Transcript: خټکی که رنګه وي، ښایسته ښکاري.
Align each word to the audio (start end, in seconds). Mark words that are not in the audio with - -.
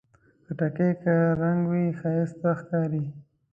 خټکی 0.45 0.89
که 1.01 1.13
رنګه 1.39 1.65
وي، 1.69 1.85
ښایسته 1.99 2.49
ښکاري. 2.59 3.03